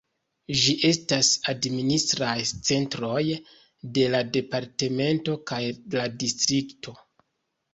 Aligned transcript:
Ĝi 0.59 0.73
estas 0.87 1.27
administraj 1.51 2.37
centroj 2.69 3.21
de 3.99 4.07
la 4.15 4.23
departemento 4.39 5.37
kaj 5.53 5.61
la 5.99 6.09
distrikto. 6.25 6.99